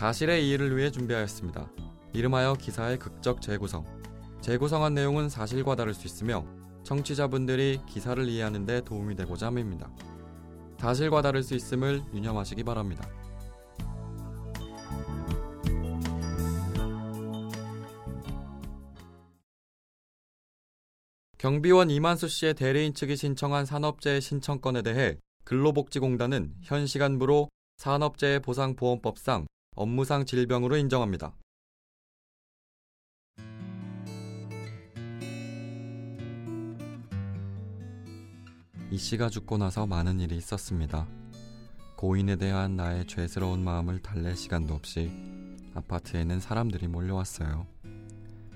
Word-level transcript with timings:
사실의 0.00 0.48
이해를 0.48 0.74
위해 0.78 0.90
준비하였습니다. 0.90 1.70
이름하여 2.14 2.54
기사의 2.54 2.98
극적 2.98 3.42
재구성. 3.42 3.84
재구성한 4.40 4.94
내용은 4.94 5.28
사실과 5.28 5.76
다를 5.76 5.92
수 5.92 6.06
있으며 6.06 6.46
청취자분들이 6.84 7.82
기사를 7.86 8.26
이해하는 8.26 8.64
데 8.64 8.80
도움이 8.80 9.14
되고자 9.14 9.48
함입니다. 9.48 9.92
사실과 10.78 11.20
다를 11.20 11.42
수 11.42 11.54
있음을 11.54 12.02
유념하시기 12.14 12.64
바랍니다. 12.64 13.06
경비원 21.36 21.90
이만수 21.90 22.28
씨의 22.28 22.54
대리인 22.54 22.94
측이 22.94 23.16
신청한 23.16 23.66
산업재해 23.66 24.20
신청건에 24.20 24.80
대해 24.80 25.18
근로복지공단은 25.44 26.54
현 26.62 26.86
시간부로 26.86 27.50
산업재해 27.76 28.38
보상보험법상 28.38 29.44
업무상 29.76 30.24
질병으로 30.24 30.76
인정합니다. 30.76 31.32
이 38.90 38.98
씨가 38.98 39.28
죽고 39.28 39.58
나서 39.58 39.86
많은 39.86 40.18
일이 40.18 40.36
있었습니다. 40.36 41.06
고인에 41.96 42.34
대한 42.36 42.76
나의 42.76 43.06
죄스러운 43.06 43.62
마음을 43.62 44.00
달랠 44.00 44.34
시간도 44.34 44.74
없이 44.74 45.12
아파트에는 45.74 46.40
사람들이 46.40 46.88
몰려왔어요. 46.88 47.66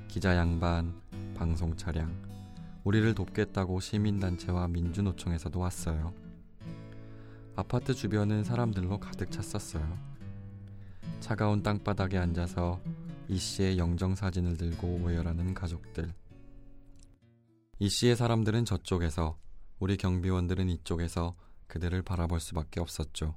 기자 0.09 0.37
양반, 0.37 1.01
방송 1.37 1.77
차량, 1.77 2.13
우리를 2.83 3.15
돕겠다고 3.15 3.79
시민단체와 3.79 4.67
민주노총에서도 4.67 5.61
왔어요. 5.61 6.13
아파트 7.55 7.95
주변은 7.95 8.43
사람들로 8.43 8.99
가득 8.99 9.31
찼었어요. 9.31 10.14
차가운 11.25 11.63
땅바닥에 11.63 12.19
앉아서 12.19 12.83
이 13.29 13.39
씨의 13.39 13.79
영정 13.79 14.15
사진을 14.15 14.59
들고 14.59 14.87
오열하는 15.03 15.55
가족들. 15.55 16.13
이 17.79 17.89
씨의 17.89 18.15
사람들은 18.15 18.67
저쪽에서, 18.67 19.39
우리 19.79 19.97
경비원들은 19.97 20.69
이쪽에서 20.69 21.35
그들을 21.67 22.03
바라볼 22.03 22.41
수밖에 22.41 22.79
없었죠. 22.79 23.37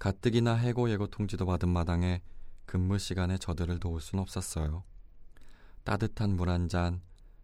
가뜩이나 0.00 0.56
해고 0.56 0.90
예고 0.90 1.06
통지도 1.06 1.46
받은 1.46 1.68
마당에 1.68 2.20
근무 2.66 2.98
시간에 2.98 3.38
저들을 3.38 3.78
도울 3.78 4.00
순 4.00 4.18
없었어요. 4.18 4.82
따뜻한 5.84 6.30
물 6.30 6.48
한 6.48 6.68
잔, 6.68 7.00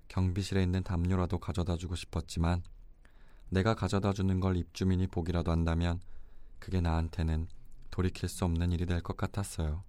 경비실에 0.08 0.64
있는 0.64 0.82
담요라도 0.82 1.38
가져다 1.38 1.76
주고 1.76 1.94
싶었지만 1.94 2.64
내가 3.50 3.76
가져다 3.76 4.12
주는 4.12 4.40
걸 4.40 4.56
입주민이 4.56 5.06
보기라도 5.06 5.52
한다면 5.52 6.00
그게 6.58 6.80
나한테는 6.80 7.46
돌이킬 7.98 8.28
수 8.28 8.44
없는 8.44 8.70
일이 8.70 8.86
될 8.86 9.00
것 9.00 9.16
같았어요. 9.16 9.82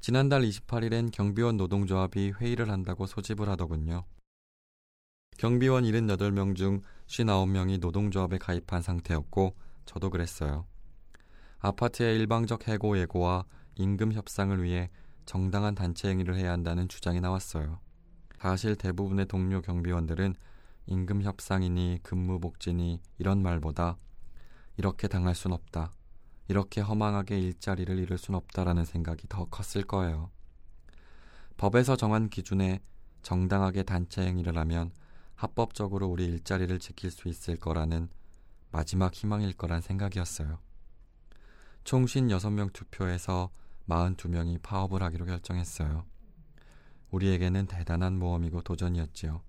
지난달 0.00 0.40
28일엔 0.42 1.12
경비원 1.12 1.58
노동조합이 1.58 2.32
회의를 2.40 2.70
한다고 2.70 3.06
소집을 3.06 3.46
하더군요. 3.50 4.04
경비원 5.36 5.84
78명 5.84 6.56
중 6.56 6.80
59명이 7.08 7.78
노동조합에 7.78 8.38
가입한 8.38 8.80
상태였고 8.80 9.54
저도 9.84 10.08
그랬어요. 10.08 10.66
아파트의 11.58 12.16
일방적 12.16 12.66
해고 12.68 12.98
예고와 12.98 13.44
임금 13.74 14.14
협상을 14.14 14.62
위해 14.62 14.88
정당한 15.26 15.74
단체 15.74 16.08
행위를 16.08 16.36
해야 16.36 16.52
한다는 16.52 16.88
주장이 16.88 17.20
나왔어요. 17.20 17.80
사실 18.38 18.76
대부분의 18.76 19.26
동료 19.26 19.60
경비원들은 19.60 20.34
임금 20.86 21.22
협상이니 21.22 22.00
근무 22.02 22.40
복지니 22.40 23.00
이런 23.18 23.42
말보다 23.42 23.98
이렇게 24.78 25.06
당할 25.06 25.34
순 25.34 25.52
없다. 25.52 25.92
이렇게 26.52 26.82
허망하게 26.82 27.40
일자리를 27.40 27.98
잃을 27.98 28.18
순 28.18 28.34
없다라는 28.34 28.84
생각이 28.84 29.26
더 29.26 29.46
컸을 29.46 29.86
거예요. 29.86 30.30
법에서 31.56 31.96
정한 31.96 32.28
기준에 32.28 32.80
정당하게 33.22 33.84
단체 33.84 34.20
행위를 34.20 34.58
하면 34.58 34.90
합법적으로 35.34 36.08
우리 36.08 36.26
일자리를 36.26 36.78
지킬 36.78 37.10
수 37.10 37.28
있을 37.28 37.56
거라는 37.56 38.10
마지막 38.70 39.14
희망일 39.14 39.54
거란 39.54 39.80
생각이었어요. 39.80 40.58
총 41.84 42.04
56명 42.04 42.74
투표에서 42.74 43.48
42명이 43.88 44.60
파업을 44.60 45.02
하기로 45.02 45.24
결정했어요. 45.24 46.04
우리에게는 47.12 47.64
대단한 47.64 48.18
모험이고 48.18 48.60
도전이었지요. 48.60 49.40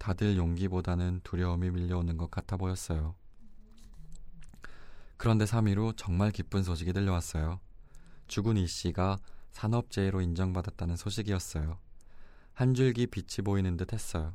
다들 0.00 0.36
용기보다는 0.36 1.20
두려움이 1.22 1.70
밀려오는 1.70 2.16
것 2.16 2.28
같아 2.28 2.56
보였어요. 2.56 3.14
그런데 5.18 5.44
3일 5.44 5.76
후 5.76 5.92
정말 5.96 6.30
기쁜 6.30 6.62
소식이 6.62 6.92
들려왔어요. 6.92 7.60
죽은 8.28 8.56
이 8.56 8.66
씨가 8.66 9.18
산업재해로 9.50 10.20
인정받았다는 10.20 10.96
소식이었어요. 10.96 11.78
한 12.54 12.74
줄기 12.74 13.06
빛이 13.06 13.44
보이는 13.44 13.76
듯 13.76 13.92
했어요. 13.92 14.34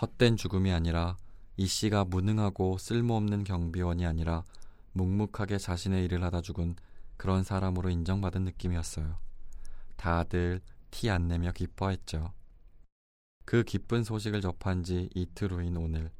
헛된 0.00 0.36
죽음이 0.36 0.72
아니라 0.72 1.16
이 1.56 1.66
씨가 1.66 2.04
무능하고 2.04 2.78
쓸모없는 2.78 3.44
경비원이 3.44 4.06
아니라 4.06 4.44
묵묵하게 4.92 5.58
자신의 5.58 6.04
일을 6.04 6.22
하다 6.22 6.40
죽은 6.40 6.76
그런 7.16 7.42
사람으로 7.42 7.90
인정받은 7.90 8.44
느낌이었어요. 8.44 9.18
다들 9.96 10.60
티 10.90 11.10
안 11.10 11.26
내며 11.26 11.50
기뻐했죠. 11.50 12.32
그 13.44 13.64
기쁜 13.64 14.04
소식을 14.04 14.40
접한 14.40 14.84
지 14.84 15.10
이틀 15.14 15.52
후인 15.52 15.76
오늘 15.76 16.12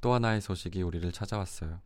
또 0.00 0.14
하나의 0.14 0.40
소식이 0.40 0.80
우리를 0.82 1.10
찾아왔어요. 1.12 1.80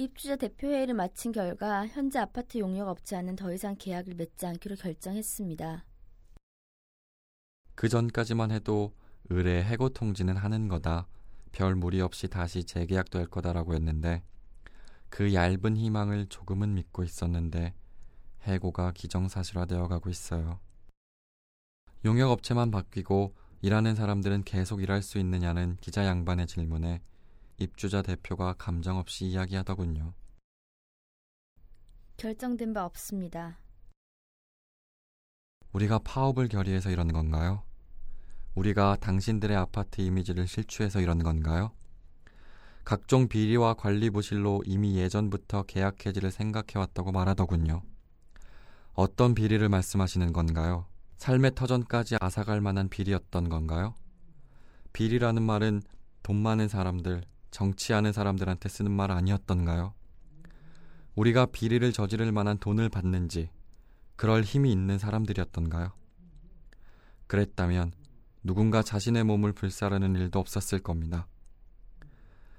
입주자 0.00 0.36
대표회의를 0.36 0.94
마친 0.94 1.32
결과 1.32 1.84
현재 1.88 2.20
아파트 2.20 2.58
용역 2.58 2.86
업체와는 2.86 3.34
더 3.34 3.52
이상 3.52 3.74
계약을 3.76 4.14
맺지 4.14 4.46
않기로 4.46 4.76
결정했습니다. 4.76 5.84
그 7.74 7.88
전까지만 7.88 8.52
해도 8.52 8.94
의뢰 9.28 9.60
해고 9.64 9.88
통지는 9.88 10.36
하는 10.36 10.68
거다. 10.68 11.08
별 11.50 11.74
무리 11.74 12.00
없이 12.00 12.28
다시 12.28 12.62
재계약될 12.62 13.26
거다라고 13.26 13.74
했는데 13.74 14.22
그 15.08 15.34
얇은 15.34 15.76
희망을 15.76 16.26
조금은 16.26 16.74
믿고 16.74 17.02
있었는데 17.02 17.74
해고가 18.42 18.92
기정사실화되어 18.92 19.88
가고 19.88 20.10
있어요. 20.10 20.60
용역업체만 22.04 22.70
바뀌고 22.70 23.34
일하는 23.62 23.96
사람들은 23.96 24.44
계속 24.44 24.80
일할 24.80 25.02
수 25.02 25.18
있느냐는 25.18 25.76
기자 25.80 26.06
양반의 26.06 26.46
질문에 26.46 27.02
입주자 27.58 28.02
대표가 28.02 28.54
감정 28.54 28.98
없이 28.98 29.26
이야기하더군요. 29.26 30.14
결정된 32.16 32.72
바 32.72 32.84
없습니다. 32.84 33.58
우리가 35.72 35.98
파업을 35.98 36.48
결의해서 36.48 36.90
이런 36.90 37.12
건가요? 37.12 37.62
우리가 38.54 38.96
당신들의 39.00 39.56
아파트 39.56 40.00
이미지를 40.00 40.46
실추해서 40.46 41.00
이런 41.00 41.22
건가요? 41.22 41.72
각종 42.84 43.28
비리와 43.28 43.74
관리 43.74 44.08
부실로 44.10 44.62
이미 44.64 44.96
예전부터 44.96 45.64
계약 45.64 46.06
해지를 46.06 46.30
생각해왔다고 46.30 47.12
말하더군요. 47.12 47.82
어떤 48.94 49.34
비리를 49.34 49.68
말씀하시는 49.68 50.32
건가요? 50.32 50.86
삶의 51.18 51.54
터전까지 51.54 52.16
앗아갈 52.20 52.60
만한 52.60 52.88
비리였던 52.88 53.48
건가요? 53.48 53.94
비리라는 54.92 55.42
말은 55.42 55.82
돈 56.22 56.36
많은 56.36 56.68
사람들, 56.68 57.22
정치하는 57.50 58.12
사람들한테 58.12 58.68
쓰는 58.68 58.90
말 58.90 59.10
아니었던가요? 59.10 59.94
우리가 61.14 61.46
비리를 61.46 61.92
저지를 61.92 62.30
만한 62.32 62.58
돈을 62.58 62.88
받는지, 62.88 63.50
그럴 64.16 64.42
힘이 64.42 64.70
있는 64.72 64.98
사람들이었던가요? 64.98 65.92
그랬다면 67.26 67.92
누군가 68.42 68.82
자신의 68.82 69.24
몸을 69.24 69.52
불사르는 69.52 70.14
일도 70.14 70.38
없었을 70.38 70.78
겁니다. 70.78 71.26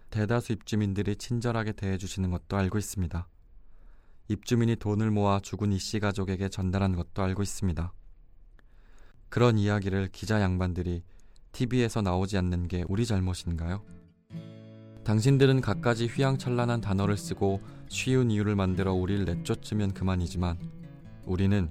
대다수 0.09 0.53
입주민들이 0.53 1.15
친절하게 1.15 1.73
대해주시는 1.73 2.31
것도 2.31 2.57
알고 2.57 2.77
있습니다. 2.77 3.27
입주민이 4.27 4.75
돈을 4.75 5.09
모아 5.11 5.39
죽은 5.39 5.71
이 5.71 5.79
씨 5.79 5.99
가족에게 5.99 6.49
전달한 6.49 6.95
것도 6.95 7.23
알고 7.23 7.41
있습니다. 7.41 7.93
그런 9.29 9.57
이야기를 9.57 10.09
기자 10.11 10.41
양반들이 10.41 11.03
TV에서 11.51 12.01
나오지 12.01 12.37
않는 12.37 12.67
게 12.67 12.83
우리 12.87 13.05
잘못인가요? 13.05 13.83
당신들은 15.09 15.61
갖가지 15.61 16.05
휘황찬란한 16.05 16.81
단어를 16.81 17.17
쓰고 17.17 17.61
쉬운 17.87 18.29
이유를 18.29 18.55
만들어 18.55 18.93
우리를 18.93 19.25
내쫓으면 19.25 19.91
그만이지만 19.91 20.55
우리는 21.25 21.67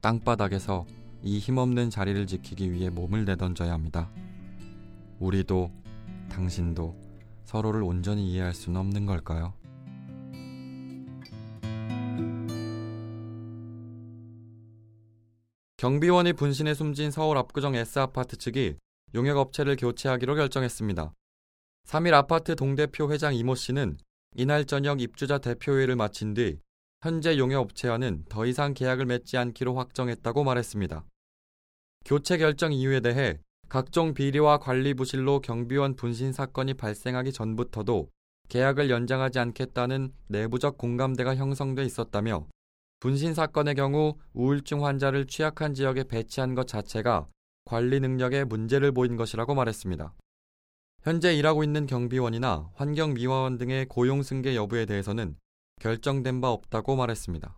땅바닥에서 0.00 0.86
이 1.22 1.38
힘없는 1.38 1.90
자리를 1.90 2.26
지키기 2.26 2.72
위해 2.72 2.88
몸을 2.88 3.26
내던져야 3.26 3.74
합니다. 3.74 4.10
우리도 5.18 5.70
당신도 6.30 6.96
서로를 7.44 7.82
온전히 7.82 8.32
이해할 8.32 8.54
수는 8.54 8.80
없는 8.80 9.04
걸까요? 9.04 9.52
경비원이 15.76 16.32
분신에 16.32 16.72
숨진 16.72 17.10
서울 17.10 17.36
압구정 17.36 17.74
S아파트 17.74 18.38
측이 18.38 18.76
용역업체를 19.14 19.76
교체하기로 19.76 20.36
결정했습니다. 20.36 21.12
3일 21.88 22.12
아파트 22.12 22.54
동대표 22.54 23.10
회장 23.10 23.34
이모 23.34 23.54
씨는 23.54 23.96
이날 24.36 24.66
저녁 24.66 25.00
입주자 25.00 25.38
대표회의를 25.38 25.96
마친 25.96 26.34
뒤 26.34 26.58
현재 27.00 27.38
용역업체와는 27.38 28.26
더 28.28 28.44
이상 28.44 28.74
계약을 28.74 29.06
맺지 29.06 29.38
않기로 29.38 29.74
확정했다고 29.74 30.44
말했습니다. 30.44 31.06
교체 32.04 32.36
결정 32.36 32.74
이유에 32.74 33.00
대해 33.00 33.38
각종 33.70 34.12
비리와 34.12 34.58
관리 34.58 34.92
부실로 34.92 35.40
경비원 35.40 35.96
분신 35.96 36.30
사건이 36.30 36.74
발생하기 36.74 37.32
전부터도 37.32 38.10
계약을 38.50 38.90
연장하지 38.90 39.38
않겠다는 39.38 40.12
내부적 40.26 40.76
공감대가 40.76 41.36
형성돼 41.36 41.84
있었다며 41.84 42.46
분신 43.00 43.32
사건의 43.32 43.74
경우 43.76 44.18
우울증 44.34 44.84
환자를 44.84 45.26
취약한 45.26 45.72
지역에 45.72 46.04
배치한 46.04 46.54
것 46.54 46.66
자체가 46.66 47.28
관리 47.64 47.98
능력에 47.98 48.44
문제를 48.44 48.92
보인 48.92 49.16
것이라고 49.16 49.54
말했습니다. 49.54 50.12
현재 51.02 51.34
일하고 51.34 51.62
있는 51.62 51.86
경비원이나 51.86 52.70
환경미화원 52.74 53.56
등의 53.56 53.86
고용 53.86 54.22
승계 54.22 54.56
여부에 54.56 54.84
대해서는 54.84 55.36
결정된 55.80 56.40
바 56.40 56.50
없다고 56.50 56.96
말했습니다. 56.96 57.56